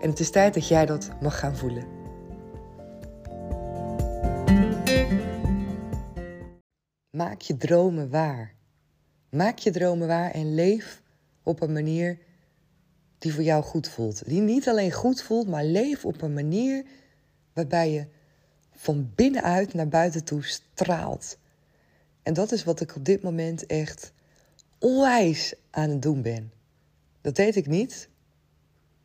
[0.00, 1.84] En het is tijd dat jij dat mag gaan voelen.
[7.10, 8.54] Maak je dromen waar.
[9.30, 11.02] Maak je dromen waar en leef
[11.42, 12.18] op een manier
[13.18, 14.28] die voor jou goed voelt.
[14.28, 16.84] Die niet alleen goed voelt, maar leef op een manier
[17.52, 18.06] waarbij je
[18.70, 21.38] van binnenuit naar buiten toe straalt.
[22.22, 24.12] En dat is wat ik op dit moment echt
[24.78, 26.52] onwijs aan het doen ben.
[27.20, 28.08] Dat deed ik niet.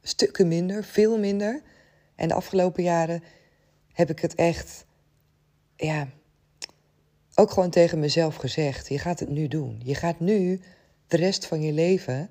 [0.02, 1.61] Stukken minder, veel minder.
[2.16, 3.23] En de afgelopen jaren
[3.94, 4.85] heb ik het echt,
[5.75, 6.07] ja,
[7.35, 8.88] ook gewoon tegen mezelf gezegd.
[8.88, 9.81] Je gaat het nu doen.
[9.83, 10.61] Je gaat nu
[11.07, 12.29] de rest van je leven,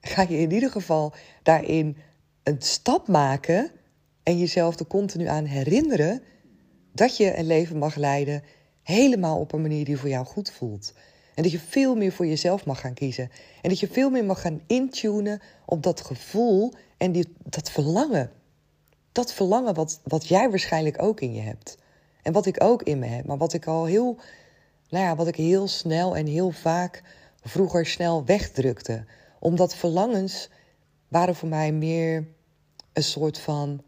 [0.00, 1.96] ga je in ieder geval daarin
[2.42, 3.70] een stap maken
[4.22, 6.22] en jezelf er continu aan herinneren
[6.92, 8.42] dat je een leven mag leiden
[8.82, 10.92] helemaal op een manier die voor jou goed voelt.
[11.34, 13.30] En dat je veel meer voor jezelf mag gaan kiezen.
[13.62, 16.72] En dat je veel meer mag gaan intunen op dat gevoel
[17.04, 18.30] en die, dat verlangen.
[19.12, 21.78] Dat verlangen wat, wat jij waarschijnlijk ook in je hebt.
[22.22, 23.26] En wat ik ook in me heb.
[23.26, 24.18] Maar wat ik al heel,
[24.88, 27.02] nou ja, wat ik heel snel en heel vaak
[27.42, 29.04] vroeger snel wegdrukte.
[29.38, 30.50] Omdat verlangens
[31.08, 32.26] waren voor mij meer
[32.92, 33.82] een soort van,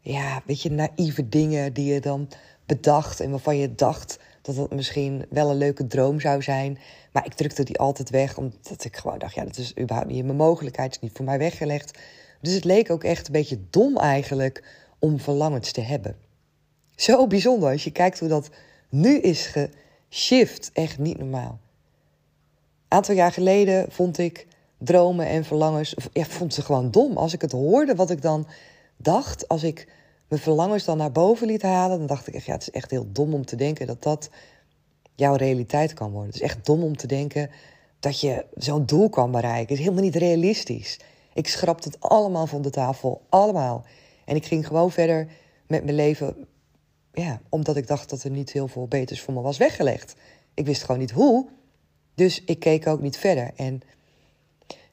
[0.00, 2.28] ja, weet je, naïeve dingen die je dan
[2.66, 6.78] bedacht en waarvan je dacht dat het misschien wel een leuke droom zou zijn.
[7.12, 10.18] Maar ik drukte die altijd weg, omdat ik gewoon dacht, ja, dat is überhaupt niet
[10.18, 11.98] in mijn mogelijkheid, is niet voor mij weggelegd.
[12.40, 14.64] Dus het leek ook echt een beetje dom eigenlijk
[14.98, 16.16] om verlangens te hebben.
[16.94, 18.50] Zo bijzonder als je kijkt hoe dat
[18.88, 19.52] nu is
[20.08, 21.58] geshift, echt niet normaal.
[22.88, 24.46] Een aantal jaar geleden vond ik
[24.78, 27.16] dromen en verlangens, ja, vond ze gewoon dom.
[27.16, 28.46] Als ik het hoorde wat ik dan
[28.96, 29.88] dacht, als ik
[30.28, 32.90] mijn verlangens dan naar boven liet halen, dan dacht ik echt, ja, het is echt
[32.90, 34.30] heel dom om te denken dat dat
[35.14, 36.26] jouw realiteit kan worden.
[36.26, 37.50] Het is echt dom om te denken
[38.00, 39.60] dat je zo'n doel kan bereiken.
[39.60, 40.98] Het is helemaal niet realistisch.
[41.32, 43.84] Ik schrapte het allemaal van de tafel, allemaal.
[44.24, 45.28] En ik ging gewoon verder
[45.66, 46.46] met mijn leven,
[47.12, 50.14] ja, omdat ik dacht dat er niet heel veel beters voor me was weggelegd.
[50.54, 51.48] Ik wist gewoon niet hoe,
[52.14, 53.50] dus ik keek ook niet verder.
[53.56, 53.80] En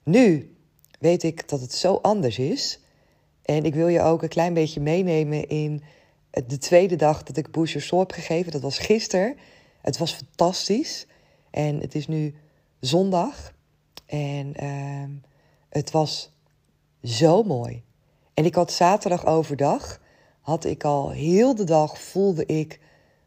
[0.03, 0.55] nu
[0.99, 2.79] weet ik dat het zo anders is.
[3.41, 5.83] En ik wil je ook een klein beetje meenemen in
[6.45, 8.51] de tweede dag dat ik Booster Soul heb gegeven.
[8.51, 9.37] Dat was gisteren.
[9.81, 11.07] Het was fantastisch.
[11.49, 12.35] En het is nu
[12.79, 13.53] zondag.
[14.05, 15.03] En uh,
[15.77, 16.31] het was
[17.03, 17.83] zo mooi.
[18.33, 20.01] En ik had zaterdag overdag,
[20.41, 22.79] had ik al heel de dag, voelde ik,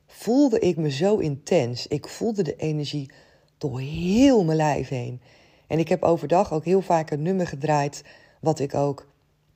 [0.06, 1.86] voelde ik me zo intens.
[1.86, 3.10] Ik voelde de energie
[3.58, 5.20] door heel mijn lijf heen.
[5.66, 8.04] En ik heb overdag ook heel vaak een nummer gedraaid,
[8.40, 9.06] wat ik ook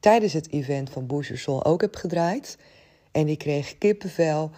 [0.01, 2.59] tijdens het event van Soul ook heb gedraaid.
[3.13, 4.51] En ik kreeg kippenvel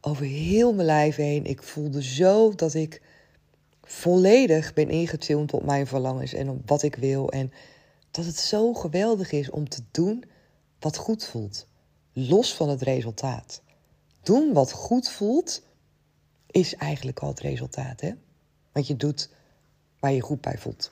[0.00, 1.44] over heel mijn lijf heen.
[1.44, 3.02] Ik voelde zo dat ik
[3.82, 7.30] volledig ben ingetuned op mijn verlangens en op wat ik wil.
[7.30, 7.52] En
[8.12, 10.24] dat het zo geweldig is om te doen
[10.78, 11.66] wat goed voelt.
[12.12, 13.62] Los van het resultaat.
[14.22, 15.62] Doen wat goed voelt
[16.46, 18.00] is eigenlijk al het resultaat.
[18.00, 18.12] Hè?
[18.72, 19.30] Want je doet
[19.98, 20.90] waar je goed bij voelt.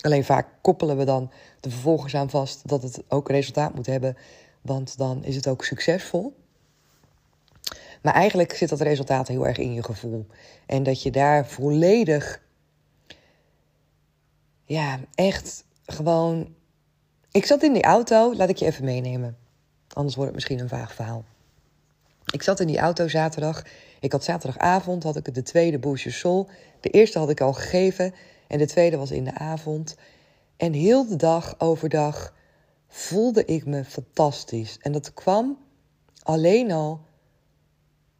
[0.00, 4.16] Alleen vaak koppelen we dan de vervolgers aan vast dat het ook resultaat moet hebben,
[4.60, 6.36] want dan is het ook succesvol.
[8.02, 10.26] Maar eigenlijk zit dat resultaat heel erg in je gevoel.
[10.66, 12.42] En dat je daar volledig,
[14.64, 16.54] ja, echt gewoon.
[17.32, 19.36] Ik zat in die auto, laat ik je even meenemen.
[19.88, 21.24] Anders wordt het misschien een vaag verhaal.
[22.32, 23.64] Ik zat in die auto zaterdag.
[24.00, 26.48] Ik had zaterdagavond had ik de tweede Booster Soul.
[26.80, 28.14] De eerste had ik al gegeven.
[28.48, 29.96] En de tweede was in de avond.
[30.56, 32.34] En heel de dag overdag
[32.88, 34.78] voelde ik me fantastisch.
[34.80, 35.58] En dat kwam
[36.22, 37.00] alleen al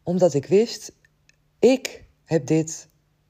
[0.03, 0.91] omdat ik wist,
[1.59, 2.87] ik heb dit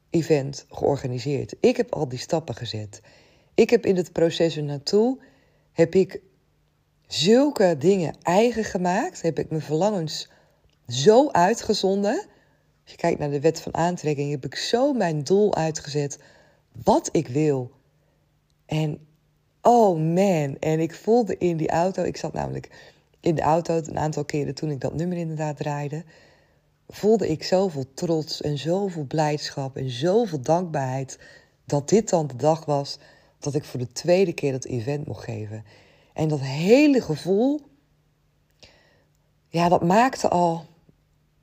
[0.10, 1.56] event georganiseerd.
[1.60, 3.02] Ik heb al die stappen gezet.
[3.54, 5.20] Ik heb in het proces naartoe,
[5.74, 6.22] heb ik
[7.08, 9.22] zulke dingen eigen gemaakt.
[9.22, 10.30] Heb ik mijn verlangens
[10.88, 12.28] zo uitgezonden
[12.84, 16.20] Als je kijkt naar de wet van aantrekking, heb ik zo mijn doel uitgezet.
[16.84, 17.72] Wat ik wil.
[18.66, 19.08] En
[19.62, 20.58] oh man.
[20.60, 22.04] En ik voelde in die auto.
[22.04, 22.70] Ik zat namelijk
[23.20, 26.04] in de auto een aantal keren toen ik dat nummer inderdaad draaide.
[26.88, 31.20] Voelde ik zoveel trots en zoveel blijdschap en zoveel dankbaarheid.
[31.66, 33.00] Dat dit dan de dag was
[33.44, 35.66] dat ik voor de tweede keer dat event mocht geven.
[36.14, 37.62] En dat hele gevoel,
[39.48, 40.66] ja, dat maakte al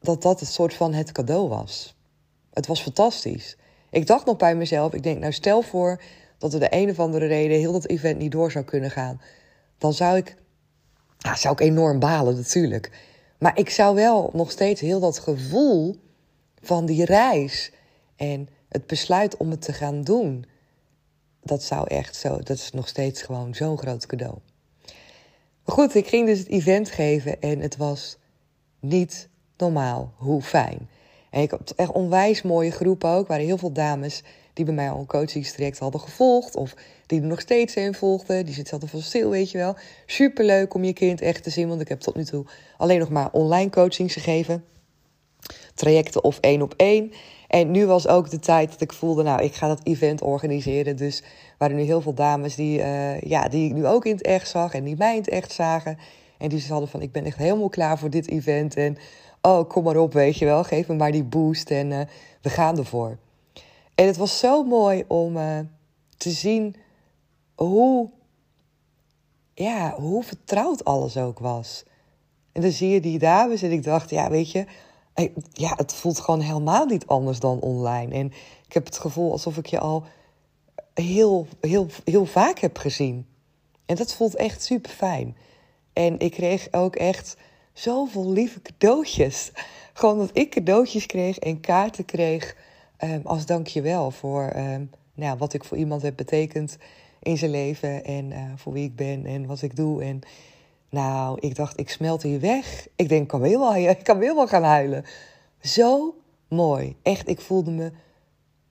[0.01, 1.97] dat dat het soort van het cadeau was.
[2.53, 3.57] Het was fantastisch.
[3.91, 6.03] Ik dacht nog bij mezelf, ik denk, nou stel voor
[6.39, 9.21] dat er de een of andere reden heel dat event niet door zou kunnen gaan.
[9.79, 10.37] Dan zou ik,
[11.19, 12.91] ja, zou ik enorm balen natuurlijk.
[13.39, 15.97] Maar ik zou wel nog steeds heel dat gevoel
[16.61, 17.73] van die reis
[18.17, 20.47] en het besluit om het te gaan doen,
[21.43, 24.39] dat zou echt zo, dat is nog steeds gewoon zo'n groot cadeau.
[25.65, 28.17] Maar goed, ik ging dus het event geven en het was
[28.81, 30.89] niet normaal hoe fijn.
[31.31, 33.29] En ik had echt onwijs mooie groep ook.
[33.29, 34.23] Waren heel veel dames
[34.53, 36.57] die bij mij al een coachingstraject hadden gevolgd.
[36.57, 36.75] Of
[37.07, 38.45] die er nog steeds een volgden.
[38.45, 39.77] Die zitten altijd van stil, weet je wel.
[40.07, 41.69] Superleuk om je kind echt te zien.
[41.69, 42.45] Want ik heb tot nu toe
[42.77, 44.65] alleen nog maar online coachings gegeven.
[45.75, 47.13] Trajecten of één op één.
[47.51, 50.97] En nu was ook de tijd dat ik voelde, nou, ik ga dat event organiseren.
[50.97, 51.23] Dus
[51.59, 54.49] waren nu heel veel dames die, uh, ja, die ik nu ook in het echt
[54.49, 55.99] zag en die mij in het echt zagen.
[56.39, 58.77] En die hadden van, ik ben echt helemaal klaar voor dit event.
[58.77, 58.97] En
[59.43, 60.65] oh, kom maar op, weet je wel.
[60.65, 62.01] Geef me maar die boost en uh,
[62.43, 63.19] we gaan ervoor.
[63.95, 65.59] En het was zo mooi om uh,
[66.17, 66.77] te zien
[67.55, 68.11] hoe,
[69.55, 71.85] ja, hoe vertrouwd alles ook was.
[72.53, 74.65] En dan zie je die dames en ik dacht, ja, weet je,
[75.53, 78.15] ja, het voelt gewoon helemaal niet anders dan online.
[78.15, 78.27] En
[78.67, 80.05] ik heb het gevoel alsof ik je al
[80.95, 83.27] heel, heel, heel vaak heb gezien.
[83.87, 85.37] En dat voelt echt super fijn.
[85.93, 87.37] En ik kreeg ook echt
[87.73, 89.53] zoveel lieve cadeautjes.
[89.93, 92.57] Gewoon dat ik cadeautjes kreeg en kaarten kreeg
[93.05, 96.77] um, als dankjewel voor um, nou, wat ik voor iemand heb betekend
[97.23, 100.03] in zijn leven en uh, voor wie ik ben en wat ik doe.
[100.03, 100.21] En
[100.91, 102.89] nou, ik dacht, ik smelt hier weg.
[102.97, 105.05] Ik denk, ik kan weer wel, ik kan weer wel gaan huilen.
[105.61, 106.15] Zo
[106.49, 106.97] mooi.
[107.03, 107.93] Echt, ik voelde me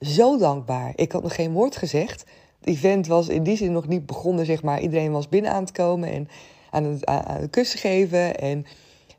[0.00, 0.92] zo dankbaar.
[0.94, 2.24] Ik had nog geen woord gezegd.
[2.60, 4.80] Het event was in die zin nog niet begonnen, zeg maar.
[4.80, 6.28] Iedereen was binnen aan het komen en
[6.70, 8.38] aan het, kussen geven.
[8.38, 8.66] En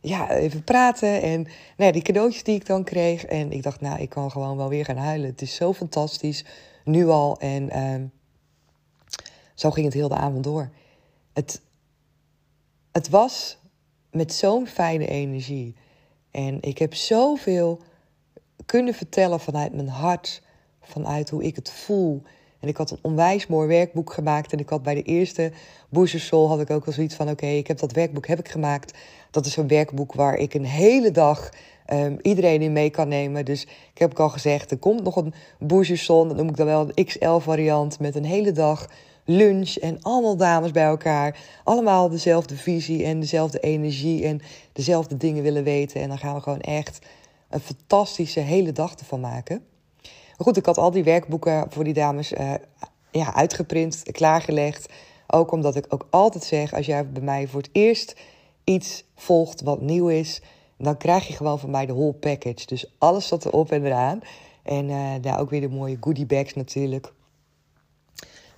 [0.01, 1.21] ja, even praten.
[1.21, 3.25] En nou die cadeautjes die ik dan kreeg.
[3.25, 5.30] En ik dacht, nou, ik kan gewoon wel weer gaan huilen.
[5.30, 6.45] Het is zo fantastisch,
[6.83, 7.39] nu al.
[7.39, 8.06] En uh,
[9.56, 10.69] zo ging het heel de avond door.
[11.33, 11.62] Het,
[12.92, 13.58] het was
[14.12, 15.76] met zo'n fijne energie.
[16.32, 17.80] En ik heb zoveel
[18.66, 20.42] kunnen vertellen vanuit mijn hart,
[20.82, 22.22] vanuit hoe ik het voel.
[22.60, 24.54] En ik had een onwijs mooi werkboek gemaakt.
[24.54, 25.52] En ik had bij de eerste
[25.90, 27.30] Booster Soul had ik ook wel zoiets van...
[27.30, 28.98] oké, ik heb dat werkboek heb ik gemaakt.
[29.32, 31.50] Dat is een werkboek waar ik een hele dag
[31.94, 33.46] um, iedereen in mee kan nemen.
[33.46, 36.28] Dus ik heb ook al gezegd, er komt nog een Booster Soul.
[36.28, 38.88] Dat noem ik dan wel een XL-variant met een hele dag
[39.26, 41.40] lunch en allemaal dames bij elkaar.
[41.64, 44.42] Allemaal dezelfde visie en dezelfde energie en
[44.74, 46.02] dezelfde dingen willen weten.
[46.02, 47.00] En dan gaan we gewoon echt
[47.50, 49.64] een fantastische hele dag ervan maken.
[50.02, 52.54] Maar goed, ik had al die werkboeken voor die dames uh,
[53.12, 54.94] ja, uitgeprint, klaargelegd.
[55.28, 58.16] Ook omdat ik ook altijd zeg, als jij bij mij voor het eerst
[58.64, 60.42] iets volgt wat nieuw is,
[60.78, 62.66] dan krijg je gewoon van mij de whole package.
[62.66, 64.20] Dus alles zat erop en eraan.
[64.63, 67.13] En uh, daar ook weer de mooie goodie bags natuurlijk.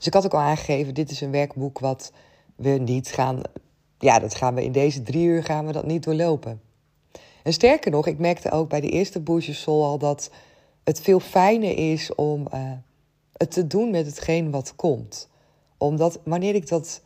[0.04, 2.12] Dus ik had ook al aangegeven, dit is een werkboek wat
[2.56, 3.42] we niet gaan...
[3.98, 6.62] Ja, dat gaan we in deze drie uur gaan we dat niet doorlopen.
[7.44, 10.32] En sterker nog, ik merkte ook bij de eerste Soul al dat
[10.84, 12.72] het veel fijner is om uh,
[13.34, 15.30] het te doen met hetgeen wat komt.
[15.78, 17.02] Omdat wanneer ik dat,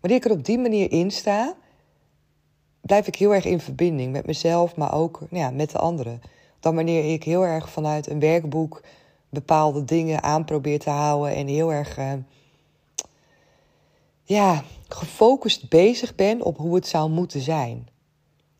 [0.00, 1.56] wanneer ik er op die manier in sta,
[2.80, 6.20] blijf ik heel erg in verbinding met mezelf, maar ook nou ja, met de anderen.
[6.60, 8.82] Dan wanneer ik heel erg vanuit een werkboek
[9.34, 12.12] bepaalde dingen aan probeer te houden en heel erg uh,
[14.24, 17.88] ja, gefocust bezig ben op hoe het zou moeten zijn.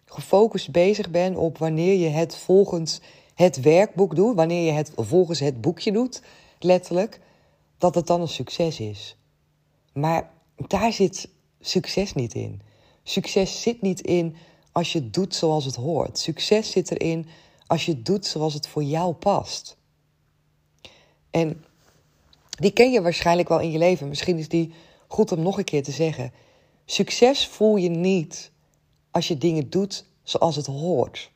[0.04, 3.00] Gefocust bezig ben op wanneer je het volgens
[3.34, 6.22] het werkboek doet, wanneer je het volgens het boekje doet,
[6.58, 7.20] letterlijk,
[7.78, 9.16] dat het dan een succes is.
[9.92, 11.28] Maar daar zit
[11.60, 12.60] succes niet in.
[13.02, 14.36] Succes zit niet in
[14.72, 16.18] als je het doet zoals het hoort.
[16.18, 17.26] Succes zit erin
[17.66, 19.76] als je het doet zoals het voor jou past.
[21.34, 21.64] En
[22.50, 24.08] die ken je waarschijnlijk wel in je leven.
[24.08, 24.72] Misschien is die
[25.06, 26.32] goed om nog een keer te zeggen.
[26.84, 28.50] Succes voel je niet
[29.10, 31.30] als je dingen doet zoals het hoort.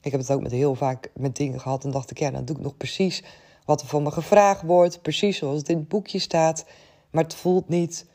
[0.00, 2.44] Ik heb het ook met heel vaak met dingen gehad en dacht ik, ja, dan
[2.44, 3.22] doe ik nog precies
[3.64, 6.64] wat er van me gevraagd wordt, precies zoals het in het boekje staat.
[7.10, 8.06] Maar het voelt niet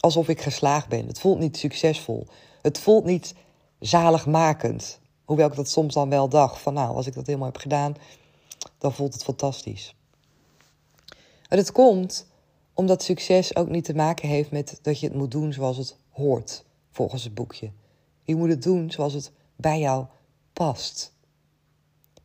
[0.00, 1.06] alsof ik geslaagd ben.
[1.06, 2.26] Het voelt niet succesvol.
[2.62, 3.34] Het voelt niet
[3.78, 5.00] zaligmakend.
[5.24, 7.96] Hoewel ik dat soms dan wel dacht van nou, als ik dat helemaal heb gedaan,
[8.78, 9.94] dan voelt het fantastisch.
[11.54, 12.26] En het komt
[12.72, 15.96] omdat succes ook niet te maken heeft met dat je het moet doen zoals het
[16.10, 17.70] hoort, volgens het boekje.
[18.22, 20.04] Je moet het doen zoals het bij jou
[20.52, 21.12] past.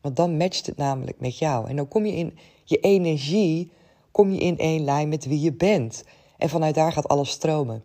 [0.00, 1.68] Want dan matcht het namelijk met jou.
[1.68, 3.72] En dan kom je in je energie,
[4.10, 6.04] kom je in één lijn met wie je bent.
[6.38, 7.82] En vanuit daar gaat alles stromen.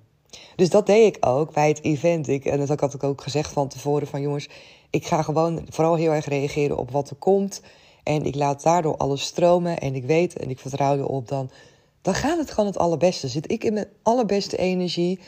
[0.56, 2.28] Dus dat deed ik ook bij het event.
[2.28, 4.50] Ik, en dat had ik ook gezegd van tevoren van jongens,
[4.90, 7.62] ik ga gewoon vooral heel erg reageren op wat er komt.
[8.06, 9.80] En ik laat daardoor alles stromen.
[9.80, 11.50] En ik weet en ik vertrouw erop dan.
[12.02, 13.28] Dan gaat het gewoon het allerbeste.
[13.28, 15.20] Zit ik in mijn allerbeste energie.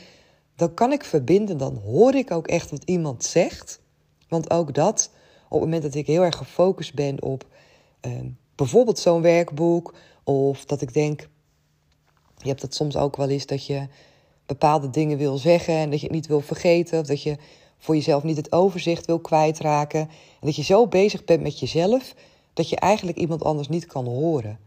[0.56, 1.58] Dan kan ik verbinden.
[1.58, 3.80] Dan hoor ik ook echt wat iemand zegt.
[4.28, 5.10] Want ook dat,
[5.44, 7.46] op het moment dat ik heel erg gefocust ben op
[8.00, 9.94] ehm, bijvoorbeeld zo'n werkboek.
[10.24, 11.28] Of dat ik denk,
[12.36, 13.86] je hebt dat soms ook wel eens dat je
[14.46, 17.00] bepaalde dingen wil zeggen en dat je het niet wil vergeten.
[17.00, 17.36] Of dat je
[17.78, 20.00] voor jezelf niet het overzicht wil kwijtraken.
[20.00, 22.14] En dat je zo bezig bent met jezelf
[22.58, 24.58] dat je eigenlijk iemand anders niet kan horen.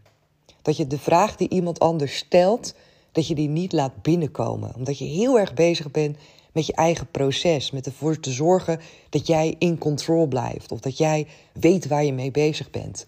[0.62, 2.74] Dat je de vraag die iemand anders stelt,
[3.12, 4.74] dat je die niet laat binnenkomen.
[4.76, 6.16] Omdat je heel erg bezig bent
[6.52, 7.70] met je eigen proces.
[7.70, 10.72] Met ervoor te zorgen dat jij in control blijft.
[10.72, 13.06] Of dat jij weet waar je mee bezig bent.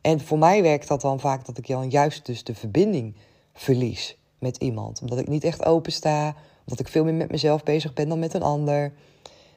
[0.00, 3.14] En voor mij werkt dat dan vaak dat ik dan juist dus de verbinding
[3.54, 5.00] verlies met iemand.
[5.00, 6.34] Omdat ik niet echt open sta.
[6.60, 8.92] Omdat ik veel meer met mezelf bezig ben dan met een ander.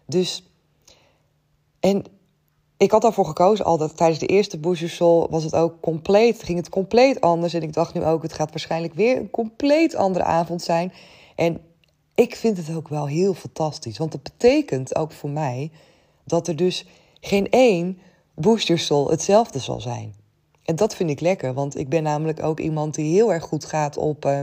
[0.05, 0.43] Dus.
[1.79, 2.03] En
[2.79, 3.97] ik had daarvoor gekozen altijd.
[3.97, 6.43] Tijdens de eerste Booster Soul was het ook compleet.
[6.43, 7.53] Ging het compleet anders.
[7.53, 10.93] En ik dacht nu ook, het gaat waarschijnlijk weer een compleet andere avond zijn.
[11.35, 11.61] En
[12.15, 13.97] ik vind het ook wel heel fantastisch.
[13.97, 15.71] Want dat betekent ook voor mij
[16.23, 16.85] dat er dus
[17.19, 17.99] geen één
[18.35, 20.15] Booster Soul hetzelfde zal zijn.
[20.63, 23.65] En dat vind ik lekker, want ik ben namelijk ook iemand die heel erg goed
[23.65, 24.39] gaat op, uh,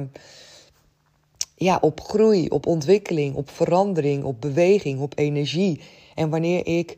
[1.54, 5.80] ja, op groei, op ontwikkeling, op verandering, op beweging, op energie.
[6.14, 6.96] En wanneer ik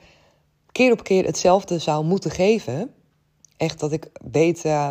[0.72, 2.90] keer op keer hetzelfde zou moeten geven,
[3.56, 4.90] echt dat ik weet, uh,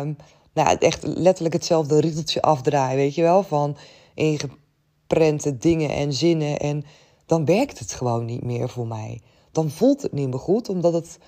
[0.52, 3.76] nou, echt letterlijk hetzelfde riedeltje afdraai, weet je wel, van
[4.14, 6.58] ingeprente dingen en zinnen.
[6.58, 6.84] En
[7.26, 9.20] dan werkt het gewoon niet meer voor mij.
[9.52, 11.18] Dan voelt het niet meer goed, omdat het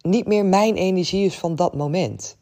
[0.00, 2.36] niet meer mijn energie is van dat moment.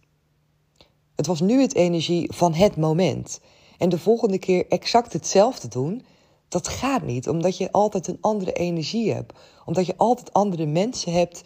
[1.16, 3.40] Het was nu het energie van het moment.
[3.78, 6.02] En de volgende keer exact hetzelfde doen,
[6.48, 9.38] dat gaat niet, omdat je altijd een andere energie hebt.
[9.64, 11.42] Omdat je altijd andere mensen hebt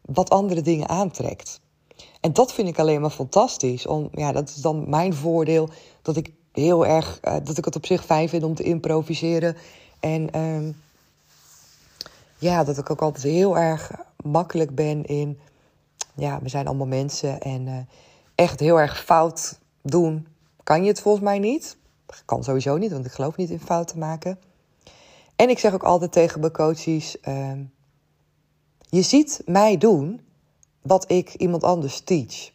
[0.00, 1.60] wat andere dingen aantrekt.
[2.20, 3.86] En dat vind ik alleen maar fantastisch.
[3.86, 5.68] Om, ja, dat is dan mijn voordeel,
[6.02, 9.56] dat ik heel erg, uh, dat ik het op zich fijn vind om te improviseren.
[10.00, 10.74] En uh,
[12.38, 13.90] ja, dat ik ook altijd heel erg
[14.22, 15.38] makkelijk ben in
[16.16, 17.76] ja, we zijn allemaal mensen en uh,
[18.34, 20.26] echt heel erg fout doen,
[20.62, 21.76] kan je het volgens mij niet.
[22.24, 24.38] Kan sowieso niet, want ik geloof niet in fouten maken.
[25.36, 27.52] En ik zeg ook altijd tegen mijn coaches: uh,
[28.88, 30.20] je ziet mij doen
[30.82, 32.50] wat ik iemand anders teach.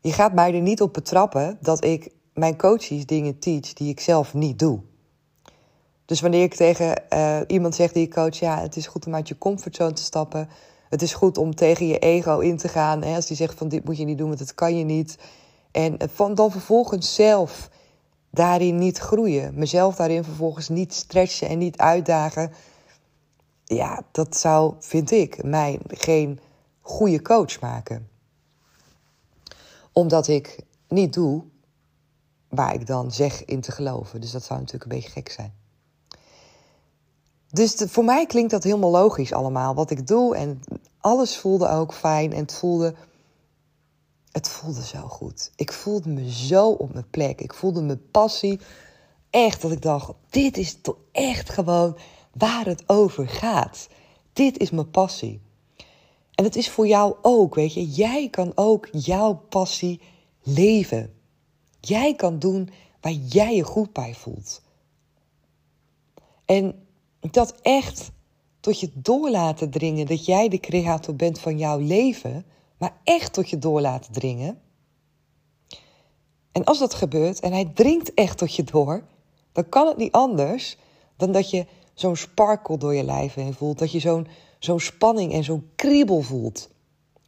[0.00, 4.00] Je gaat mij er niet op betrappen dat ik mijn coaches dingen teach die ik
[4.00, 4.80] zelf niet doe.
[6.04, 9.14] Dus wanneer ik tegen uh, iemand zeg die ik coach, ja, het is goed om
[9.14, 10.48] uit je comfortzone te stappen,
[10.88, 13.02] het is goed om tegen je ego in te gaan.
[13.02, 15.18] Hè, als die zegt van dit moet je niet doen, want dat kan je niet.
[15.70, 17.70] En van dan vervolgens zelf
[18.30, 19.54] daarin niet groeien.
[19.54, 22.52] Mezelf daarin vervolgens niet stretchen en niet uitdagen.
[23.64, 26.40] Ja, dat zou, vind ik, mij geen
[26.80, 28.08] goede coach maken.
[29.92, 31.44] Omdat ik niet doe
[32.48, 34.20] waar ik dan zeg in te geloven.
[34.20, 35.52] Dus dat zou natuurlijk een beetje gek zijn.
[37.50, 39.74] Dus voor mij klinkt dat helemaal logisch allemaal.
[39.74, 40.60] Wat ik doe en
[41.00, 42.32] alles voelde ook fijn.
[42.32, 42.94] En het voelde,
[44.32, 45.50] het voelde zo goed.
[45.56, 47.40] Ik voelde me zo op mijn plek.
[47.40, 48.60] Ik voelde mijn passie.
[49.30, 51.96] Echt dat ik dacht, dit is toch echt gewoon
[52.32, 53.88] waar het over gaat.
[54.32, 55.40] Dit is mijn passie.
[56.34, 57.86] En het is voor jou ook, weet je.
[57.86, 60.00] Jij kan ook jouw passie
[60.42, 61.14] leven.
[61.80, 62.70] Jij kan doen
[63.00, 64.62] waar jij je goed bij voelt.
[66.44, 66.86] En
[67.20, 68.10] dat echt
[68.60, 72.44] tot je door laten dringen dat jij de creator bent van jouw leven,
[72.78, 74.60] maar echt tot je door laten dringen.
[76.52, 79.04] En als dat gebeurt en hij dringt echt tot je door,
[79.52, 80.76] dan kan het niet anders
[81.16, 84.26] dan dat je zo'n sparkle door je lijf heen voelt, dat je zo'n
[84.58, 86.68] zo'n spanning en zo'n kriebel voelt.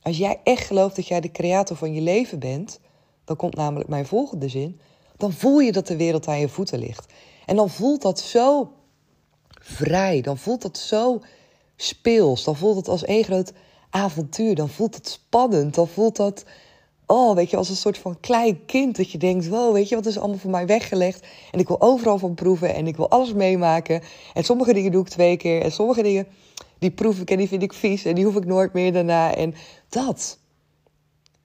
[0.03, 2.81] Als jij echt gelooft dat jij de creator van je leven bent,
[3.25, 4.81] dan komt namelijk mijn volgende zin,
[5.17, 7.13] dan voel je dat de wereld aan je voeten ligt.
[7.47, 8.73] En dan voelt dat zo
[9.61, 10.21] vrij.
[10.21, 11.21] Dan voelt het zo
[11.77, 12.45] speels.
[12.45, 13.53] Dan voelt het als één groot
[13.91, 14.55] avontuur.
[14.55, 15.75] Dan voelt het spannend.
[15.75, 16.45] Dan voelt dat,
[17.07, 19.95] oh, weet je, als een soort van klein kind dat je denkt, wow, weet je,
[19.95, 21.27] wat is allemaal voor mij weggelegd?
[21.51, 24.03] En ik wil overal van proeven en ik wil alles meemaken.
[24.35, 26.27] En sommige dingen doe ik twee keer en sommige dingen,
[26.79, 29.35] die proef ik en die vind ik vies en die hoef ik nooit meer daarna.
[29.35, 29.55] En
[29.89, 30.39] dat,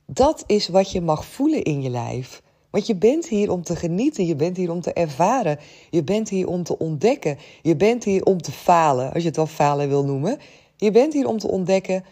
[0.05, 2.41] dat is wat je mag voelen in je lijf.
[2.69, 5.59] Want je bent hier om te genieten, je bent hier om te ervaren,
[5.89, 9.37] je bent hier om te ontdekken, je bent hier om te falen, als je het
[9.37, 10.37] wel falen wil noemen.
[10.77, 12.03] Je bent hier om te ontdekken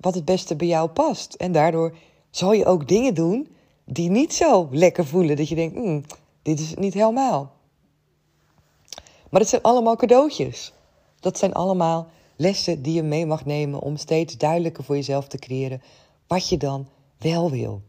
[0.00, 1.34] wat het beste bij jou past.
[1.34, 1.96] En daardoor
[2.30, 3.48] zal je ook dingen doen
[3.84, 5.36] die niet zo lekker voelen.
[5.36, 6.04] Dat je denkt, mm,
[6.42, 7.52] dit is niet helemaal.
[9.30, 10.72] Maar het zijn allemaal cadeautjes.
[11.20, 15.38] Dat zijn allemaal lessen die je mee mag nemen om steeds duidelijker voor jezelf te
[15.38, 15.82] creëren
[16.26, 16.88] wat je dan
[17.18, 17.82] wel wil.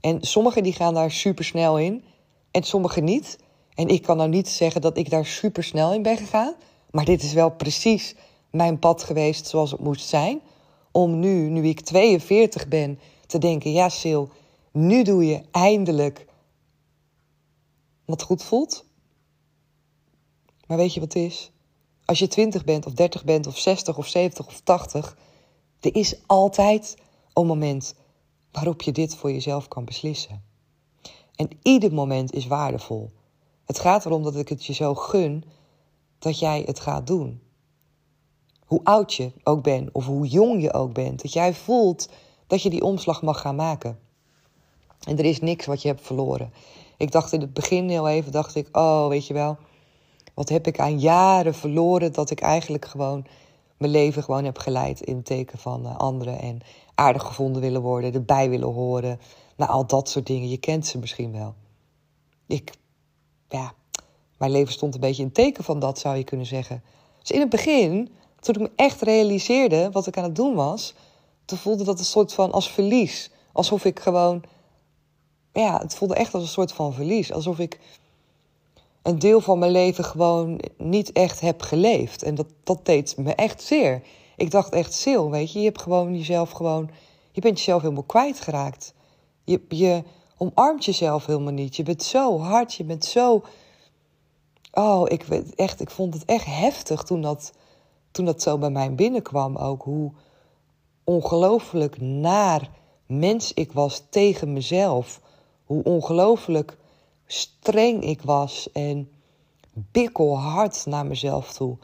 [0.00, 2.04] En sommigen die gaan daar super snel in
[2.50, 3.38] en sommigen niet.
[3.74, 6.54] En ik kan nou niet zeggen dat ik daar super snel in ben gegaan.
[6.90, 8.14] Maar dit is wel precies
[8.50, 10.40] mijn pad geweest zoals het moest zijn.
[10.96, 14.22] Om nu, nu ik 42 ben, te denken: ja, Sil,
[14.72, 16.26] nu doe je eindelijk
[18.04, 18.84] wat goed voelt.
[20.66, 21.50] Maar weet je wat het is?
[22.04, 25.16] Als je 20 bent, of 30 bent, of 60, of 70, of 80,
[25.80, 26.96] er is altijd
[27.32, 27.94] een moment
[28.52, 30.44] waarop je dit voor jezelf kan beslissen.
[31.34, 33.12] En ieder moment is waardevol.
[33.64, 35.44] Het gaat erom dat ik het je zo gun
[36.18, 37.42] dat jij het gaat doen.
[38.64, 42.08] Hoe oud je ook bent of hoe jong je ook bent, dat jij voelt
[42.46, 43.98] dat je die omslag mag gaan maken.
[45.06, 46.52] En er is niks wat je hebt verloren.
[46.96, 49.56] Ik dacht in het begin heel even, dacht ik, oh weet je wel,
[50.34, 53.26] wat heb ik aan jaren verloren dat ik eigenlijk gewoon
[53.76, 56.60] mijn leven gewoon heb geleid in het teken van uh, anderen en
[56.94, 59.20] aardig gevonden willen worden, erbij willen horen.
[59.56, 60.48] Nou, al dat soort dingen.
[60.48, 61.54] Je kent ze misschien wel.
[62.46, 62.72] Ik,
[63.48, 63.72] ja,
[64.38, 66.82] mijn leven stond een beetje in het teken van dat, zou je kunnen zeggen.
[67.18, 68.12] Dus in het begin,
[68.44, 70.94] toen ik me echt realiseerde wat ik aan het doen was,
[71.44, 73.30] toen voelde dat een soort van als verlies.
[73.52, 74.42] Alsof ik gewoon,
[75.52, 77.32] ja, het voelde echt als een soort van verlies.
[77.32, 77.78] Alsof ik
[79.02, 82.22] een deel van mijn leven gewoon niet echt heb geleefd.
[82.22, 84.02] En dat, dat deed me echt zeer.
[84.36, 86.90] Ik dacht echt, Sil, weet je, je hebt gewoon jezelf gewoon,
[87.32, 88.94] je bent jezelf helemaal kwijtgeraakt.
[89.44, 90.02] Je, je
[90.36, 91.76] omarmt jezelf helemaal niet.
[91.76, 93.44] Je bent zo hard, je bent zo.
[94.72, 97.52] Oh, ik, weet echt, ik vond het echt heftig toen dat,
[98.14, 99.82] toen dat zo bij mij binnenkwam ook.
[99.82, 100.12] Hoe
[101.04, 102.70] ongelooflijk naar
[103.06, 105.20] mens ik was tegen mezelf.
[105.64, 106.76] Hoe ongelooflijk
[107.26, 109.10] streng ik was en
[109.72, 111.78] bikkelhard naar mezelf toe.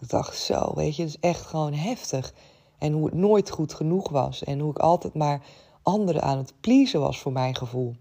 [0.00, 2.34] Ik dacht zo, weet je, het is echt gewoon heftig.
[2.78, 4.44] En hoe het nooit goed genoeg was.
[4.44, 5.42] En hoe ik altijd maar
[5.82, 7.96] anderen aan het pleasen was voor mijn gevoel.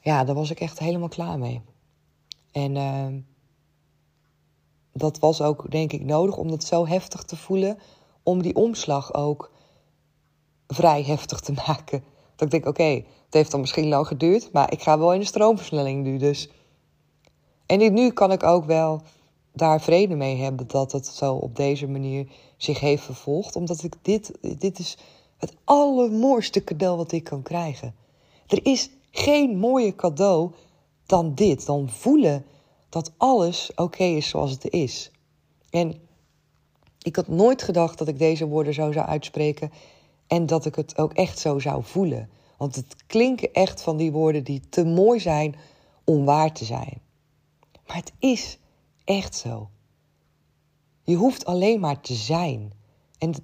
[0.00, 1.60] Ja, daar was ik echt helemaal klaar mee.
[2.52, 3.06] En uh,
[4.92, 7.78] dat was ook, denk ik, nodig om dat zo heftig te voelen.
[8.22, 9.50] Om die omslag ook
[10.66, 12.04] vrij heftig te maken.
[12.36, 15.20] Dat ik denk, oké, het heeft dan misschien lang geduurd, maar ik ga wel in
[15.20, 16.16] de stroomversnelling nu.
[16.16, 16.48] Dus.
[17.66, 19.02] En nu kan ik ook wel
[19.52, 22.26] daar vrede mee hebben dat het zo op deze manier
[22.56, 23.56] zich heeft vervolgd.
[23.56, 24.98] Omdat ik dit, dit is
[25.36, 27.94] het allermooiste cadeau wat ik kan krijgen.
[28.46, 30.50] Er is geen mooier cadeau
[31.06, 31.66] dan dit.
[31.66, 32.44] Dan voelen
[32.90, 35.10] dat alles oké is zoals het is.
[35.70, 36.00] En
[37.02, 39.72] ik had nooit gedacht dat ik deze woorden zo zou uitspreken.
[40.26, 42.30] En dat ik het ook echt zo zou voelen.
[42.56, 45.56] Want het klinken echt van die woorden die te mooi zijn
[46.04, 47.00] om waar te zijn.
[47.86, 48.58] Maar het is
[49.04, 49.70] echt zo.
[51.02, 52.72] Je hoeft alleen maar te zijn.
[53.18, 53.34] En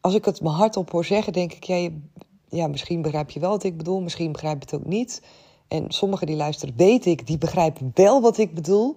[0.00, 1.90] als ik het mijn hart op hoor zeggen, denk ik, ja,
[2.48, 5.22] ja, misschien begrijp je wel wat ik bedoel, misschien begrijp je het ook niet.
[5.70, 8.96] En sommigen die luisteren, weet ik, die begrijpen wel wat ik bedoel.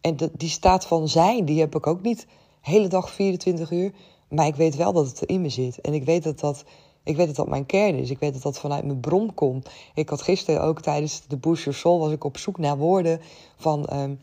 [0.00, 2.26] En die staat van zijn, die heb ik ook niet
[2.60, 3.92] hele dag 24 uur.
[4.28, 5.80] Maar ik weet wel dat het in me zit.
[5.80, 6.64] En ik weet dat dat,
[7.02, 8.10] ik weet dat, dat mijn kern is.
[8.10, 9.68] Ik weet dat dat vanuit mijn bron komt.
[9.94, 11.98] Ik had gisteren ook tijdens de Boost Your Soul...
[11.98, 13.20] was ik op zoek naar woorden
[13.56, 13.88] van...
[13.92, 14.20] Um,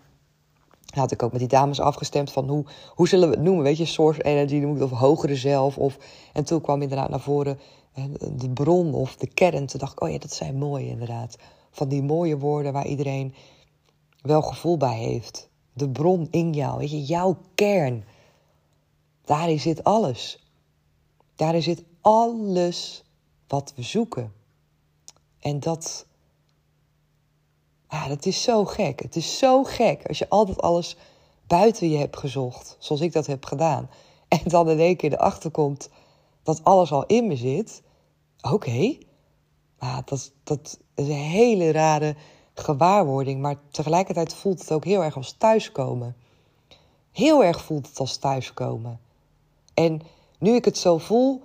[0.89, 3.63] had ik ook met die dames afgestemd van hoe, hoe zullen we het noemen?
[3.63, 5.78] Weet je, source energy of hogere zelf.
[5.78, 5.97] Of,
[6.34, 7.60] en toen kwam inderdaad naar voren
[7.93, 9.65] eh, de bron of de kern.
[9.65, 11.38] Toen dacht ik, oh ja, dat zijn mooie inderdaad.
[11.75, 13.33] Van die mooie woorden waar iedereen
[14.21, 15.49] wel gevoel bij heeft.
[15.73, 18.03] De bron in jou, weet je, jouw kern.
[19.25, 20.49] Daarin zit alles.
[21.35, 23.03] Daarin zit alles
[23.47, 24.33] wat we zoeken.
[25.39, 26.05] En dat,
[27.89, 29.01] ja, dat is zo gek.
[29.01, 30.97] Het is zo gek als je altijd alles
[31.47, 33.89] buiten je hebt gezocht, zoals ik dat heb gedaan.
[34.27, 35.89] En dan in één keer erachter komt
[36.43, 37.81] dat alles al in me zit.
[38.41, 38.97] Oké.
[40.05, 42.15] Dat, dat is een hele rare
[42.53, 46.15] gewaarwording, maar tegelijkertijd voelt het ook heel erg als thuiskomen.
[47.11, 48.99] Heel erg voelt het als thuiskomen.
[49.73, 50.01] En
[50.39, 51.41] Nu ik het zo voel,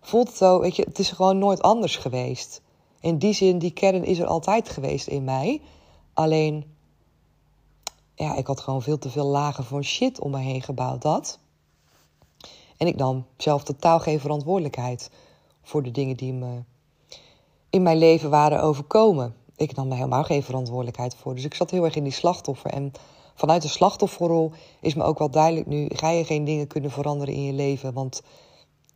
[0.00, 2.62] voelt het zo, weet je, het is gewoon nooit anders geweest.
[3.00, 5.60] In die zin, die kern is er altijd geweest in mij.
[6.12, 6.64] Alleen,
[8.14, 11.38] ja, ik had gewoon veel te veel lagen van shit om me heen gebouwd, dat.
[12.76, 15.10] En ik nam zelf totaal geen verantwoordelijkheid
[15.62, 16.62] voor de dingen die me
[17.74, 19.34] in mijn leven waren overkomen.
[19.56, 21.34] Ik nam daar helemaal geen verantwoordelijkheid voor.
[21.34, 22.70] Dus ik zat heel erg in die slachtoffer.
[22.70, 22.92] En
[23.34, 27.34] vanuit de slachtofferrol is me ook wel duidelijk nu: ga je geen dingen kunnen veranderen
[27.34, 27.92] in je leven.
[27.92, 28.22] Want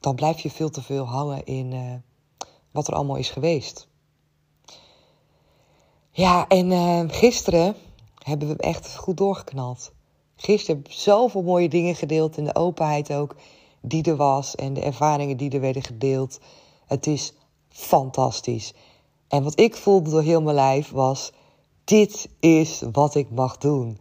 [0.01, 1.81] dan blijf je veel te veel hangen in uh,
[2.71, 3.89] wat er allemaal is geweest.
[6.11, 7.75] Ja, en uh, gisteren
[8.19, 9.93] hebben we echt goed doorgeknald.
[10.37, 13.37] Gisteren heb ik zoveel mooie dingen gedeeld in de openheid ook
[13.81, 16.41] die er was en de ervaringen die er werden gedeeld.
[16.87, 17.33] Het is
[17.79, 18.73] fantastisch.
[19.29, 21.33] En wat ik voelde door heel mijn lijf was:
[21.85, 23.99] dit is wat ik mag doen.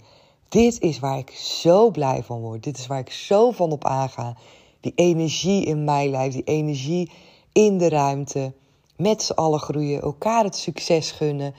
[0.50, 2.64] Dit is waar ik zo blij van word.
[2.64, 4.38] Dit is waar ik zo van op aanga.
[4.80, 7.12] Die energie in mijn lijf, die energie
[7.52, 8.54] in de ruimte.
[8.96, 11.54] Met z'n allen groeien, elkaar het succes gunnen.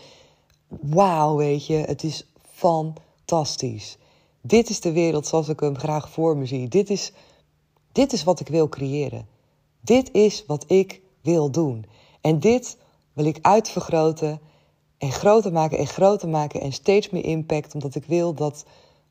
[0.68, 3.96] Wauw, weet je, het is fantastisch.
[4.40, 6.68] Dit is de wereld zoals ik hem graag voor me zie.
[6.68, 7.12] Dit is,
[7.92, 9.28] dit is wat ik wil creëren.
[9.80, 11.84] Dit is wat ik wil doen.
[12.20, 12.78] En dit
[13.12, 14.40] wil ik uitvergroten
[14.98, 18.64] en groter maken en groter maken en steeds meer impact, omdat ik wil dat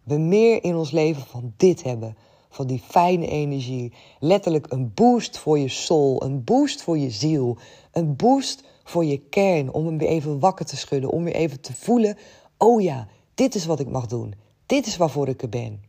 [0.03, 2.17] we meer in ons leven van dit hebben.
[2.49, 3.93] Van die fijne energie.
[4.19, 7.57] Letterlijk een boost voor je soul, een boost voor je ziel,
[7.91, 9.73] een boost voor je kern.
[9.73, 12.17] Om hem weer even wakker te schudden, om weer even te voelen:
[12.57, 14.33] oh ja, dit is wat ik mag doen.
[14.65, 15.81] Dit is waarvoor ik er ben.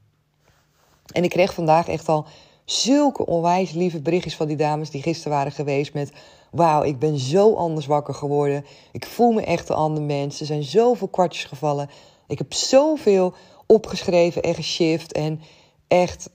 [1.13, 2.27] En ik kreeg vandaag echt al
[2.71, 6.13] zulke onwijs lieve berichtjes van die dames die gisteren waren geweest met
[6.51, 8.65] wauw, ik ben zo anders wakker geworden.
[8.93, 10.41] Ik voel me echt een ander mens.
[10.41, 11.91] Er zijn zoveel kwartjes gevallen.
[12.27, 13.35] Ik heb zoveel
[13.67, 15.13] opgeschreven en geshift.
[15.13, 15.41] En
[15.87, 16.31] echt,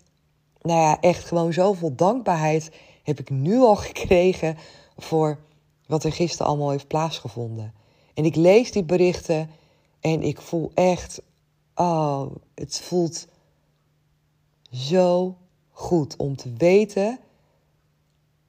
[0.62, 2.72] nou ja, echt gewoon zoveel dankbaarheid
[3.04, 4.58] heb ik nu al gekregen
[4.98, 5.40] voor
[5.88, 7.74] wat er gisteren allemaal heeft plaatsgevonden.
[8.14, 9.50] En ik lees die berichten
[10.00, 11.22] en ik voel echt,
[11.76, 13.28] oh, het voelt
[14.72, 15.38] zo
[15.74, 17.20] goed om te weten